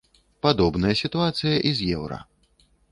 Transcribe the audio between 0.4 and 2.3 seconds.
Падобная сітуацыя і з еўра.